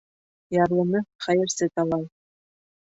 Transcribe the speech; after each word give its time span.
Ярлыны 0.57 1.03
хәйерсе 1.27 1.71
талай. 1.77 2.13